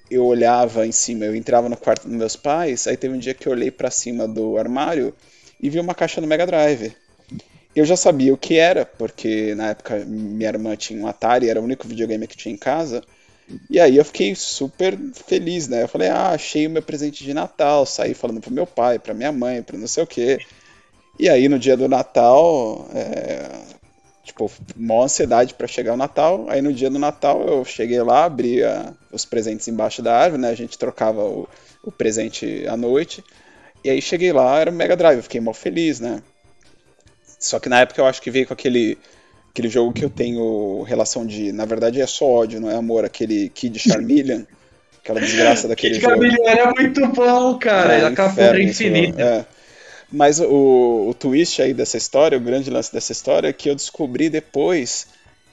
[0.10, 3.34] eu olhava em cima, eu entrava no quarto dos meus pais, aí teve um dia
[3.34, 5.14] que eu olhei para cima do armário
[5.60, 6.96] e vi uma caixa no Mega Drive.
[7.76, 11.62] Eu já sabia o que era, porque na época minha irmã tinha um Atari, era
[11.62, 13.04] o único videogame que tinha em casa.
[13.70, 15.84] E aí eu fiquei super feliz, né?
[15.84, 19.14] Eu falei, ah, achei o meu presente de Natal, saí falando pro meu pai, pra
[19.14, 20.40] minha mãe, pra não sei o quê.
[21.20, 23.50] E aí no dia do Natal, é,
[24.24, 26.46] tipo, maior ansiedade para chegar o Natal.
[26.50, 30.50] Aí no dia do Natal eu cheguei lá, abria os presentes embaixo da árvore, né?
[30.50, 31.48] A gente trocava o,
[31.84, 33.24] o presente à noite.
[33.84, 36.22] E aí cheguei lá, era o Mega Drive, eu fiquei mal feliz, né?
[37.40, 38.98] Só que na época eu acho que veio com aquele
[39.52, 43.04] aquele jogo que eu tenho relação de, na verdade é só ódio, não é amor,
[43.04, 44.44] aquele Kid Charmeleon,
[45.02, 46.22] aquela desgraça daquele Kid jogo.
[46.22, 49.22] Charmeleon era muito bom, cara, É, aquela porra infinita.
[49.22, 49.46] é.
[50.12, 53.76] Mas o, o twist aí dessa história, o grande lance dessa história é que eu
[53.76, 55.08] descobri depois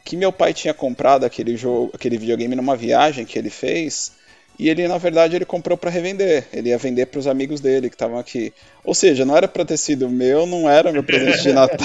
[0.05, 4.13] que meu pai tinha comprado aquele jogo, aquele videogame numa viagem que ele fez,
[4.59, 6.47] e ele na verdade ele comprou para revender.
[6.53, 8.53] Ele ia vender para os amigos dele que estavam aqui.
[8.85, 11.79] Ou seja, não era para ter sido meu, não era meu presente de Natal.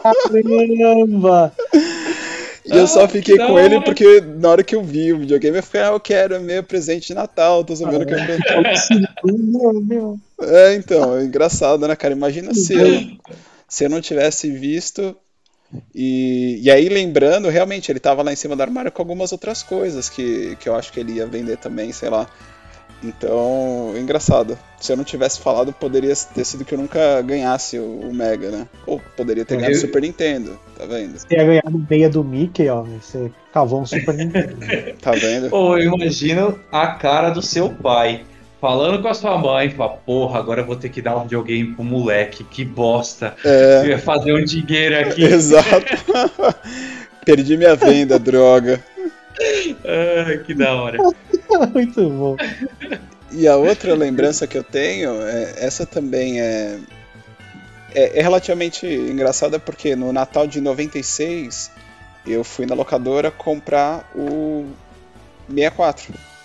[0.00, 1.52] Caramba!
[2.68, 5.56] E eu só Ah, fiquei com ele porque na hora que eu vi o videogame
[5.56, 8.18] eu fiquei, ah, eu quero, é meu presente de Natal, tô sabendo que eu
[9.24, 10.18] Meu, meu.
[10.42, 12.12] É, então, é engraçado, né, cara?
[12.12, 13.02] Imagina se eu,
[13.68, 15.16] se eu não tivesse visto.
[15.94, 19.62] E, e aí, lembrando, realmente, ele tava lá em cima do armário com algumas outras
[19.62, 22.26] coisas que, que eu acho que ele ia vender também, sei lá.
[23.04, 24.58] Então, engraçado.
[24.80, 28.50] Se eu não tivesse falado, poderia ter sido que eu nunca ganhasse o, o Mega,
[28.50, 28.66] né?
[28.86, 31.18] Ou poderia ter ganhado o Eu- Super Nintendo, tá vendo?
[31.18, 32.82] Você ia ganhar no meia do Mickey, ó.
[32.82, 34.56] Você cavou um Super Nintendo.
[35.00, 35.50] Tá vendo?
[35.50, 38.24] Pô, eu imagino a cara do seu pai.
[38.66, 41.72] Falando com a sua mãe, fala, porra, agora eu vou ter que dar um videogame
[41.72, 43.36] pro moleque, que bosta.
[43.44, 45.22] É, Eu ia fazer um dinheiro aqui.
[45.22, 45.86] exato.
[47.24, 48.82] Perdi minha venda, droga.
[49.84, 50.98] Ah, que da hora.
[51.72, 52.36] Muito bom.
[53.30, 56.80] E a outra lembrança que eu tenho, é, essa também é,
[57.94, 61.70] é, é relativamente engraçada porque no Natal de 96
[62.26, 64.66] eu fui na locadora comprar o
[65.48, 66.35] 64.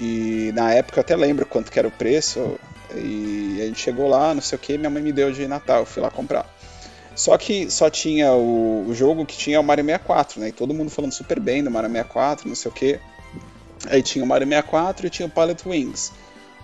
[0.00, 2.58] E na época eu até lembro quanto que era o preço.
[2.94, 5.80] E a gente chegou lá, não sei o que, minha mãe me deu de Natal,
[5.80, 6.46] eu fui lá comprar.
[7.14, 10.48] Só que só tinha o, o jogo que tinha o Mario 64, né?
[10.48, 13.00] E todo mundo falando super bem do Mario 64, não sei o que.
[13.86, 16.12] Aí tinha o Mario 64 e tinha o Pilot Wings.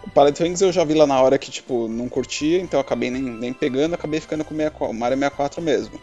[0.03, 3.11] O Pilot Wings eu já vi lá na hora que, tipo, não curtia, então acabei
[3.11, 6.01] nem, nem pegando, acabei ficando com o 64 o Mario 64 mesmo.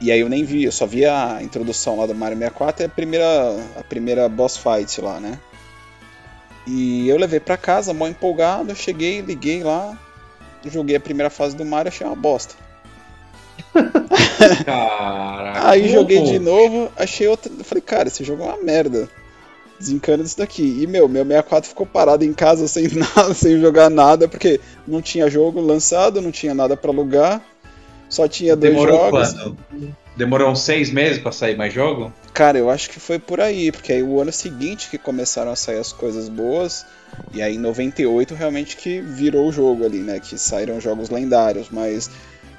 [0.00, 2.86] E aí eu nem vi, eu só vi a introdução lá do Mario 64 e
[2.86, 3.26] a primeira,
[3.78, 5.38] a primeira boss fight lá, né?
[6.66, 9.98] E eu levei pra casa, mó empolgado, eu cheguei, liguei lá,
[10.64, 12.54] joguei a primeira fase do Mario, achei uma bosta.
[14.64, 15.68] Caraca.
[15.68, 17.52] Aí joguei de novo, achei outra.
[17.62, 19.08] Falei, cara, esse jogo é uma merda.
[19.78, 20.82] Desencana disso daqui.
[20.82, 25.02] E meu, meu 64 ficou parado em casa sem nada, sem jogar nada, porque não
[25.02, 27.42] tinha jogo lançado, não tinha nada pra alugar,
[28.08, 29.32] só tinha dois Demorou jogos.
[29.32, 29.56] quanto?
[30.16, 32.12] Demorou uns seis meses pra sair mais jogo?
[32.32, 35.56] Cara, eu acho que foi por aí, porque aí o ano seguinte que começaram a
[35.56, 36.86] sair as coisas boas,
[37.32, 40.20] e aí em 98 realmente que virou o jogo ali, né?
[40.20, 42.10] Que saíram jogos lendários, mas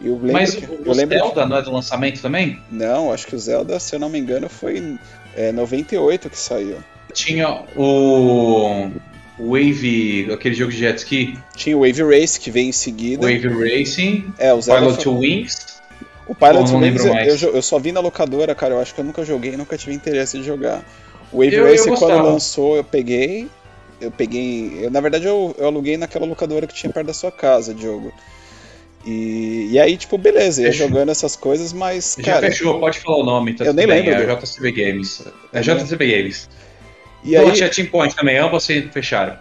[0.01, 2.59] eu lembro Mas que, o, Zelda não é do lançamento também?
[2.69, 4.99] Não, acho que o Zelda, se eu não me engano, foi
[5.35, 6.77] é, 98 que saiu.
[7.13, 8.91] Tinha o
[9.39, 13.21] Wave, aquele jogo de jet ski, Tinha o Wave Race que veio em seguida.
[13.27, 15.75] Wave Racing, É, o Zelda Pilot foi- Wings.
[16.27, 17.41] O Pilot não Wings lembro eu, mais.
[17.43, 18.73] eu eu só vi na locadora, cara.
[18.75, 20.83] Eu acho que eu nunca joguei, nunca tive interesse de jogar.
[21.31, 22.21] O Wave Eu- eu Race, quando gostava.
[22.23, 23.47] lançou, eu peguei.
[24.01, 24.79] Eu peguei.
[24.81, 28.11] eu- na verdade, eu, eu aluguei naquela locadora que tinha perto da sua casa, Diogo.
[29.05, 30.87] E, e aí, tipo, beleza, ia Fechou.
[30.87, 32.47] jogando essas coisas, mas, Já cara.
[32.47, 33.53] fechou, pode falar o nome.
[33.53, 35.21] Tá Eu nem bem, lembro É do- JCB Games.
[35.53, 36.49] É Eu JCB Games.
[37.25, 39.37] E aí, tinha Team Point também, ambos se fecharam.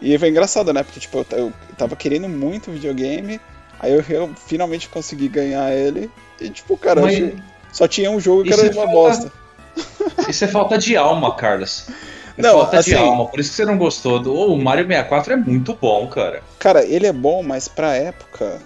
[0.00, 0.82] E foi engraçado, né?
[0.82, 3.40] Porque, tipo, eu, eu tava querendo muito videogame,
[3.80, 7.32] aí eu, eu finalmente consegui ganhar ele, e, tipo, cara, Mas
[7.72, 9.32] só tinha um jogo que era uma falta- bosta.
[10.28, 11.88] isso é falta de alma, Carlos.
[12.36, 14.34] É Não, falta assim- de alma, por isso que você não gostou do.
[14.34, 16.42] O Mario 64 é muito bom, cara.
[16.58, 18.58] Cara, ele é bom, mas pra época,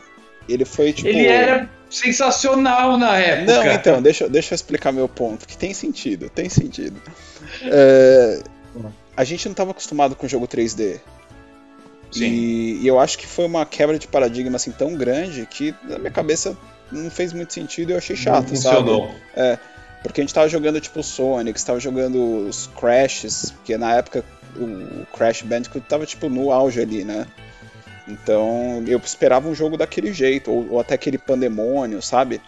[0.49, 1.09] ele foi, tipo...
[1.09, 3.53] Ele era sensacional na época.
[3.65, 7.01] Não, então, deixa, deixa eu explicar meu ponto, que tem sentido, tem sentido.
[7.63, 8.41] É,
[9.19, 11.01] a gente não tava acostumado com jogo 3D.
[12.13, 12.25] Sim.
[12.25, 15.99] E, e eu acho que foi uma quebra de paradigma assim tão grande que na
[15.99, 16.57] minha cabeça
[16.93, 18.77] não fez muito sentido e eu achei chato, não sabe?
[18.77, 19.15] funcionou.
[20.05, 24.25] Porque a gente tava jogando tipo Sonic, tava jogando os Crashes, porque na época
[24.57, 27.27] o Crash Bandicoot tava tipo no auge ali, né?
[28.07, 32.41] Então eu esperava um jogo daquele jeito, ou, ou até aquele Pandemônio, sabe?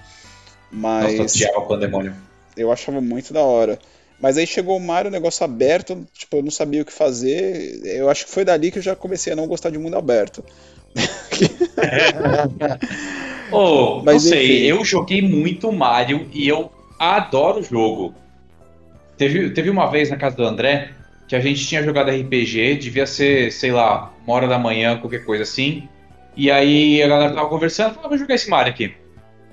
[0.71, 2.15] Nossa, eu Mas o Pandemônio.
[2.57, 3.77] eu achava muito da hora.
[4.21, 7.81] Mas aí chegou o Mario, o negócio aberto, tipo, eu não sabia o que fazer.
[7.85, 10.45] Eu acho que foi dali que eu já comecei a não gostar de mundo aberto.
[13.53, 14.67] Oh, não Mas, sei, enfim.
[14.67, 18.15] eu joguei muito Mario e eu adoro o jogo.
[19.17, 20.91] Teve, teve uma vez na casa do André
[21.27, 25.25] que a gente tinha jogado RPG, devia ser, sei lá, uma hora da manhã, qualquer
[25.25, 25.89] coisa assim.
[26.37, 28.95] E aí a galera tava conversando, falava, vou jogar esse Mario aqui.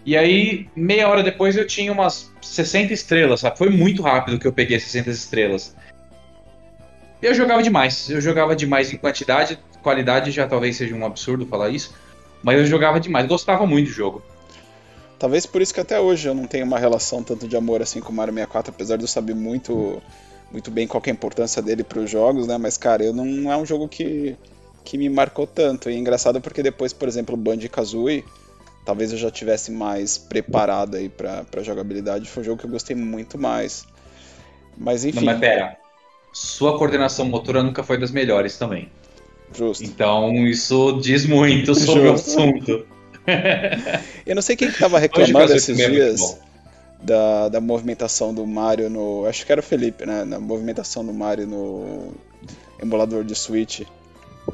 [0.07, 3.57] E aí, meia hora depois, eu tinha umas 60 estrelas, sabe?
[3.57, 5.75] Foi muito rápido que eu peguei 60 estrelas.
[7.21, 8.09] Eu jogava demais.
[8.09, 9.59] Eu jogava demais em quantidade.
[9.83, 11.93] Qualidade já talvez seja um absurdo falar isso.
[12.41, 13.27] Mas eu jogava demais.
[13.27, 14.23] Gostava muito do jogo.
[15.19, 17.99] Talvez por isso que até hoje eu não tenho uma relação tanto de amor assim
[17.99, 20.01] com o Mario 64, apesar de eu saber muito,
[20.49, 22.57] muito bem qual é a importância dele para os jogos, né?
[22.57, 24.37] Mas, cara, eu não, é um jogo que,
[24.85, 25.89] que me marcou tanto.
[25.89, 28.23] E é engraçado porque depois, por exemplo, o Banjo-Kazooie,
[28.87, 32.29] talvez eu já tivesse mais preparado aí pra, pra jogabilidade.
[32.29, 33.85] Foi um jogo que eu gostei muito mais.
[34.77, 35.17] Mas enfim.
[35.17, 35.75] Não, mas pera.
[36.31, 38.89] Sua coordenação motora nunca foi das melhores também.
[39.53, 39.83] Justo.
[39.83, 42.87] Então isso diz muito sobre o assunto.
[44.25, 46.39] Eu não sei quem que tava reclamando esses é dias
[47.03, 49.25] da, da movimentação do Mario no.
[49.25, 50.23] Acho que era o Felipe, né?
[50.23, 52.13] Na movimentação do Mario no
[52.81, 53.81] emulador de Switch.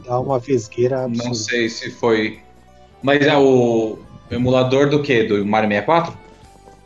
[0.07, 1.27] Dá uma vesgueira absurda.
[1.27, 2.39] Não sei se foi.
[3.03, 3.99] Mas é o
[4.33, 5.23] emulador do que?
[5.23, 6.17] Do Mario 64?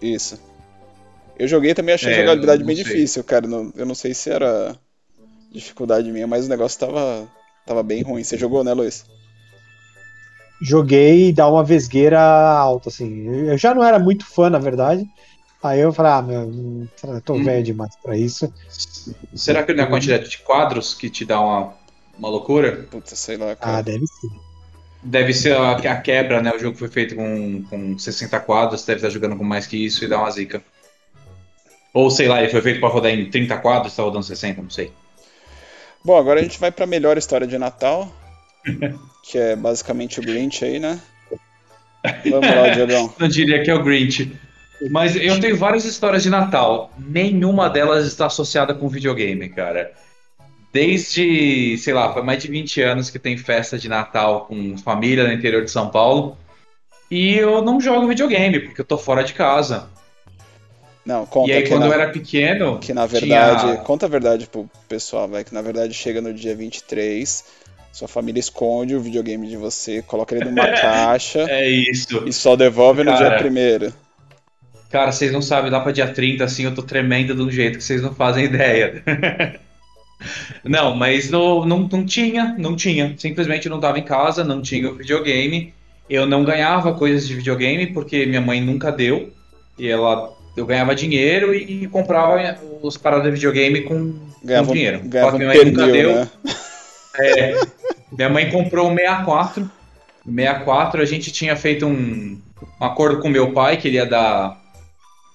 [0.01, 0.39] Isso.
[1.37, 2.85] Eu joguei também achei é, a jogabilidade bem sei.
[2.85, 3.45] difícil, cara.
[3.75, 4.75] eu não sei se era
[5.51, 7.27] dificuldade minha, mas o negócio tava,
[7.65, 8.23] tava bem ruim.
[8.23, 9.05] Você jogou, né, Luiz?
[10.61, 13.47] joguei e dá uma vesgueira alta, assim.
[13.47, 15.05] Eu já não era muito fã, na verdade.
[15.61, 17.43] Aí eu falei, ah, meu, tô hum.
[17.43, 18.51] velho demais pra isso.
[19.35, 21.73] Será que não é a quantidade de quadros que te dá uma,
[22.17, 22.87] uma loucura?
[22.89, 23.77] Puta, sei lá, cara.
[23.77, 24.46] Ah, deve ser.
[25.03, 26.51] Deve ser a, a, quebra, né?
[26.53, 30.03] O jogo foi feito com, com 60 quadros, deve estar jogando com mais que isso
[30.03, 30.61] e dá uma zica.
[31.93, 34.69] Ou sei lá, ele foi feito pra rodar em 30 quadros, tá rodando 60, não
[34.69, 34.91] sei.
[36.03, 38.11] Bom, agora a gente vai pra melhor história de Natal.
[39.23, 40.99] que é basicamente o Grinch aí, né?
[42.29, 43.13] Vamos lá, Diogão.
[43.19, 44.35] Não diria que é o Grinch.
[44.89, 46.91] Mas eu tenho várias histórias de Natal.
[46.97, 49.91] Nenhuma delas está associada com videogame, cara.
[50.71, 55.25] Desde, sei lá, foi mais de 20 anos que tem festa de Natal com família
[55.25, 56.37] no interior de São Paulo.
[57.09, 59.89] E eu não jogo videogame, porque eu tô fora de casa.
[61.05, 62.79] Não, conta e aí, quando na, eu era pequeno.
[62.79, 63.61] Que na verdade.
[63.61, 63.77] Tinha...
[63.77, 65.43] Conta a verdade pro pessoal, vai.
[65.43, 67.45] Que na verdade chega no dia 23
[67.97, 71.47] sua família esconde o videogame de você, coloca ele numa caixa.
[71.49, 72.27] É isso.
[72.27, 73.93] E só devolve cara, no dia primeiro.
[74.91, 77.79] Cara, vocês não sabem, lá pra dia 30, assim, eu tô tremendo de um jeito
[77.79, 79.03] que vocês não fazem ideia.
[80.63, 83.15] não, mas não, não, não tinha, não tinha.
[83.17, 85.73] Simplesmente não tava em casa, não tinha o videogame.
[86.09, 89.31] Eu não ganhava coisas de videogame porque minha mãe nunca deu.
[89.77, 95.01] E ela eu ganhava dinheiro e comprava os paradas de videogame com, ganhava, com dinheiro.
[95.03, 96.15] Ganhava Só que minha mãe nunca deu.
[96.15, 96.29] Né?
[97.19, 97.61] É,
[98.11, 99.69] minha mãe comprou o 64.
[100.25, 102.41] O 64 a gente tinha feito um,
[102.81, 104.59] um acordo com meu pai que ele ia dar,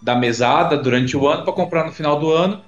[0.03, 2.61] dar mesada durante o ano para comprar no final do ano.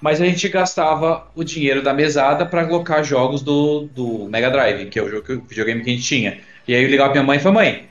[0.00, 4.86] Mas a gente gastava o dinheiro da mesada para alocar jogos do, do Mega Drive,
[4.90, 6.38] que é o, jogo, o videogame que a gente tinha.
[6.68, 7.84] E aí eu ligava pra minha mãe e falei, mãe,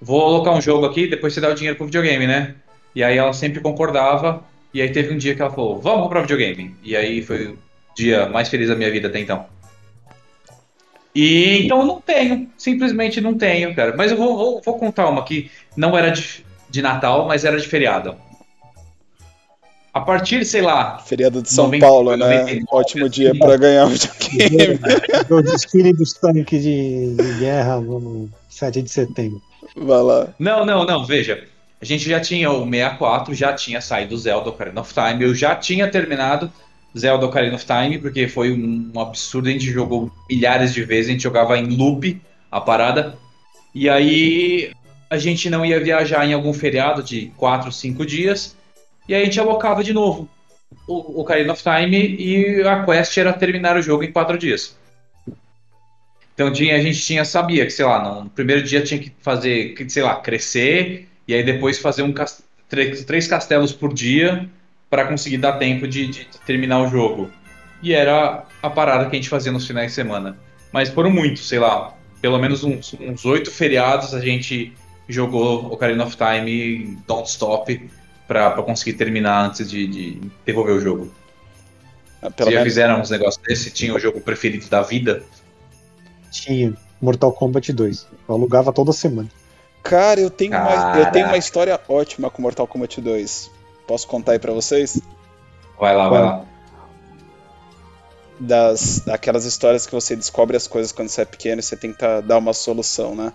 [0.00, 2.56] vou alocar um jogo aqui, depois você dá o dinheiro pro videogame, né?
[2.94, 4.42] E aí ela sempre concordava.
[4.74, 6.74] E aí teve um dia que ela falou, vamos comprar videogame.
[6.82, 7.58] E aí foi o
[7.94, 9.46] dia mais feliz da minha vida até então.
[11.14, 13.94] E então eu não tenho, simplesmente não tenho, cara.
[13.96, 17.58] Mas eu vou, vou, vou contar uma que não era de, de, Natal, mas era
[17.58, 18.16] de feriado.
[19.92, 20.98] A partir, sei lá.
[20.98, 22.64] Feriado de São 90, Paulo, 99, né?
[22.70, 24.80] Ótimo dia para ganhar o videogame.
[25.28, 29.42] O desfile dos tanques de, de guerra no 7 de setembro.
[29.76, 30.28] Vai lá.
[30.38, 31.44] Não, não, não, veja.
[31.80, 35.34] A gente já tinha o 64, já tinha saído o Zelda Ocarina of Time, eu
[35.34, 36.50] já tinha terminado
[36.96, 41.12] Zelda Ocarina of Time, porque foi um absurdo, a gente jogou milhares de vezes, a
[41.12, 43.18] gente jogava em loop a parada.
[43.74, 44.70] E aí
[45.10, 48.56] a gente não ia viajar em algum feriado de 4, 5 dias,
[49.08, 50.28] e aí a gente alocava de novo
[50.86, 54.76] o Ocarina of Time e a quest era terminar o jogo em 4 dias.
[56.34, 60.02] Então a gente tinha, sabia que, sei lá, no primeiro dia tinha que fazer, sei
[60.02, 62.12] lá, crescer, e aí depois fazer um,
[62.68, 64.48] três castelos por dia,
[64.88, 67.30] para conseguir dar tempo de, de, terminar o jogo.
[67.82, 70.36] E era a parada que a gente fazia nos finais de semana.
[70.72, 74.72] Mas foram muitos, sei lá, pelo menos uns oito feriados a gente
[75.08, 77.90] jogou Ocarina of Time Don't Stop
[78.32, 81.12] para conseguir terminar antes de, de devolver o jogo.
[82.22, 83.70] Ah, pelo Vocês já fizeram uns negócios desse?
[83.70, 85.22] Tinha o jogo preferido da vida?
[86.30, 86.72] Tinha.
[87.00, 88.06] Mortal Kombat 2.
[88.28, 89.28] Eu alugava toda semana.
[89.82, 93.50] Cara, eu tenho, uma, eu tenho uma história ótima com Mortal Kombat 2.
[93.86, 95.00] Posso contar aí pra vocês?
[95.78, 96.44] Vai lá, vai lá.
[98.38, 102.20] Das, daquelas histórias que você descobre as coisas quando você é pequeno e você tenta
[102.20, 103.32] dar uma solução, né?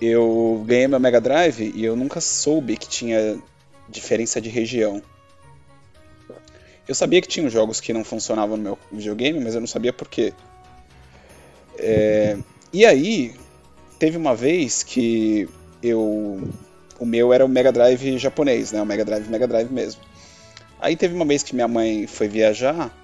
[0.00, 3.38] Eu ganhei meu Mega Drive e eu nunca soube que tinha
[3.88, 5.02] diferença de região.
[6.88, 9.92] Eu sabia que tinha jogos que não funcionavam no meu videogame, mas eu não sabia
[9.92, 10.32] por quê.
[11.78, 12.38] É,
[12.72, 13.34] e aí,
[13.98, 15.48] teve uma vez que
[15.82, 16.40] eu
[16.98, 18.80] o meu era o Mega Drive japonês, né?
[18.80, 20.00] O Mega Drive, Mega Drive mesmo.
[20.80, 22.94] Aí teve uma vez que minha mãe foi viajar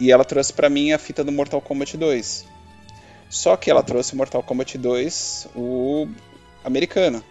[0.00, 2.46] E ela trouxe para mim a fita do Mortal Kombat 2.
[3.28, 6.08] Só que ela trouxe o Mortal Kombat 2, o
[6.64, 7.22] americano.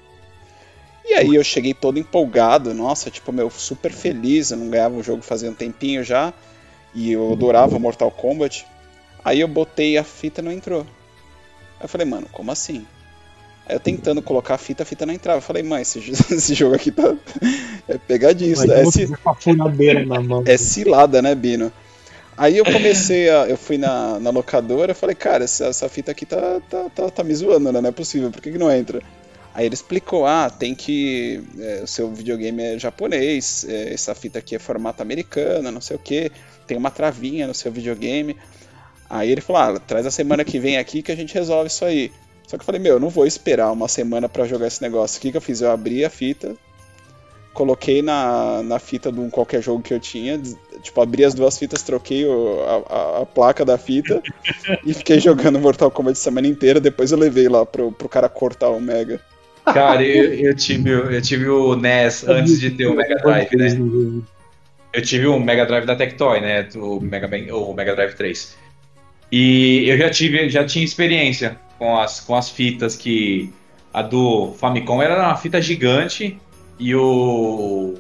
[1.10, 5.02] E aí eu cheguei todo empolgado, nossa, tipo, meu, super feliz, eu não ganhava o
[5.02, 6.32] jogo fazia um tempinho já,
[6.94, 8.64] e eu adorava Mortal Kombat.
[9.26, 10.82] Aí eu botei a fita e não entrou.
[10.82, 12.86] Aí eu falei, mano, como assim?
[13.68, 15.40] Aí eu tentando colocar a fita, a fita não entrava.
[15.40, 15.98] Eu falei, mãe, esse,
[16.32, 17.16] esse jogo aqui tá.
[17.88, 19.08] É pegadinho, é, ci...
[20.46, 21.74] é cilada, né, Bino?
[22.38, 23.48] Aí eu comecei a.
[23.48, 27.24] Eu fui na, na locadora falei, cara, essa, essa fita aqui tá, tá, tá, tá,
[27.24, 27.82] me zoando, né?
[27.82, 29.02] Não é possível, por que, que não entra?
[29.54, 31.44] Aí ele explicou, ah, tem que.
[31.60, 35.96] É, o seu videogame é japonês, é, essa fita aqui é formato americano, não sei
[35.96, 36.32] o que,
[36.68, 38.38] tem uma travinha no seu videogame.
[39.10, 41.84] Aí ele falou, ah, traz a semana que vem aqui que a gente resolve isso
[41.84, 42.12] aí.
[42.48, 45.18] Só que eu falei, meu, eu não vou esperar uma semana para jogar esse negócio.
[45.18, 45.62] O que, que eu fiz?
[45.62, 46.56] Eu abri a fita,
[47.54, 50.40] coloquei na, na fita de um qualquer jogo que eu tinha,
[50.82, 54.22] tipo, abri as duas fitas, troquei o, a, a, placa da fita
[54.86, 56.80] e fiquei jogando Mortal Kombat a semana inteira.
[56.80, 59.20] Depois eu levei lá pro, pro cara cortar o Mega.
[59.66, 63.68] Cara, eu, eu, tive, eu tive o NES antes de ter o Mega Drive, né?
[64.92, 66.68] Eu tive o Mega Drive da Tectoy, né?
[66.76, 68.58] O Mega, o Mega Drive 3.
[69.32, 73.54] E eu já tive, já tinha experiência com as, com as fitas que
[73.94, 76.40] a do Famicom era uma fita gigante
[76.80, 77.96] e o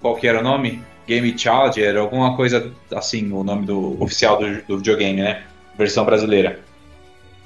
[0.00, 0.82] qual que era o nome?
[1.06, 5.42] Game Charger, alguma coisa assim, o nome do oficial do, do videogame, né?
[5.76, 6.60] Versão brasileira.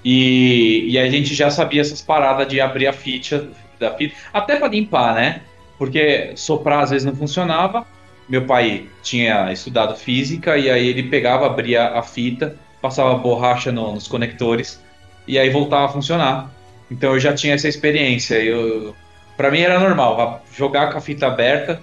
[0.09, 4.55] E, e a gente já sabia essas paradas de abrir a fita, da fita, até
[4.55, 5.41] para limpar, né?
[5.77, 7.85] Porque soprar às vezes não funcionava.
[8.29, 13.95] Meu pai tinha estudado física e aí ele pegava, abria a fita, passava borracha no,
[13.95, 14.81] nos conectores
[15.27, 16.53] e aí voltava a funcionar.
[16.89, 18.37] Então eu já tinha essa experiência.
[18.37, 18.95] Eu,
[19.37, 21.83] para mim era normal, jogar com a fita aberta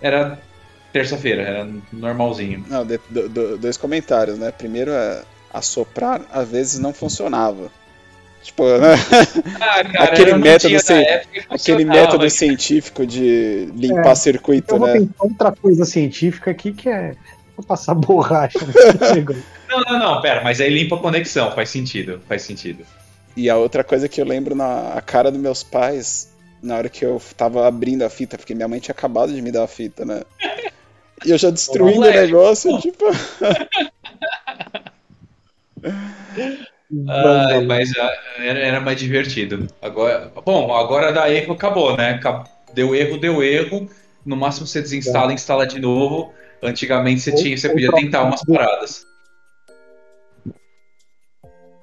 [0.00, 0.40] era
[0.90, 2.64] terça-feira, era normalzinho.
[2.66, 4.50] Não, de, de, dois comentários, né?
[4.50, 5.22] Primeiro é
[5.52, 7.70] assoprar às vezes não funcionava.
[8.42, 8.94] Tipo, né?
[9.60, 10.74] ah, cara, aquele, método,
[11.50, 15.08] aquele método científico de limpar é, circuito, eu vou né?
[15.18, 17.14] outra coisa científica aqui que é
[17.66, 18.58] passar borracha.
[19.68, 22.84] não, não, não, pera, mas aí limpa a conexão, faz sentido, faz sentido.
[23.36, 26.32] E a outra coisa que eu lembro na a cara dos meus pais,
[26.62, 29.52] na hora que eu tava abrindo a fita, porque minha mãe tinha acabado de me
[29.52, 30.22] dar a fita, né?
[31.26, 33.04] E eu já destruindo o negócio, tipo.
[37.08, 37.90] Ah, mas
[38.38, 39.66] era, era, mais divertido.
[39.80, 42.20] Agora, bom, agora da erro acabou, né?
[42.74, 43.88] Deu erro, deu erro.
[44.24, 45.34] No máximo você desinstala, é.
[45.34, 46.34] instala de novo.
[46.62, 49.06] Antigamente você, tinha, você podia tentar umas paradas.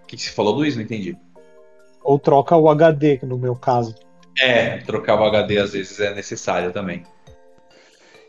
[0.03, 0.75] O que, que você falou, Luiz?
[0.75, 1.17] Não entendi.
[2.03, 3.95] Ou troca o HD, no meu caso.
[4.37, 7.03] É, trocar o HD às vezes é necessário também.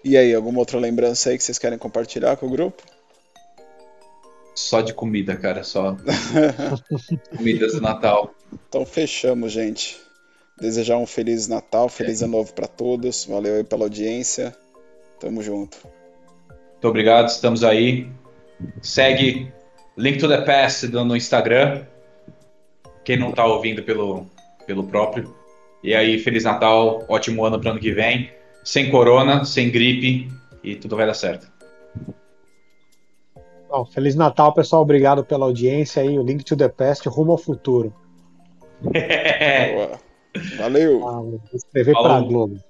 [0.02, 2.82] E aí, alguma outra lembrança aí que vocês querem compartilhar com o grupo?
[4.56, 5.94] Só de comida, cara, só.
[7.36, 8.34] Comidas do Natal.
[8.68, 9.98] Então fechamos, gente.
[10.58, 13.26] Desejar um feliz Natal, feliz ano novo para todos.
[13.26, 14.56] Valeu aí pela audiência.
[15.20, 15.76] Tamo junto.
[16.72, 18.08] Muito obrigado, estamos aí.
[18.80, 19.52] Segue
[19.94, 21.84] Link to the Past no Instagram.
[23.04, 24.26] Quem não está ouvindo pelo,
[24.66, 25.36] pelo próprio.
[25.82, 28.30] E aí, Feliz Natal, ótimo ano para ano que vem.
[28.64, 30.28] Sem corona, sem gripe
[30.64, 31.46] e tudo vai dar certo.
[33.68, 34.82] Bom, Feliz Natal, pessoal.
[34.82, 36.18] Obrigado pela audiência aí.
[36.18, 37.92] O Link to the Past rumo ao futuro.
[40.58, 41.08] Valeu.
[41.08, 42.60] Ah, vou escrever para a Globo.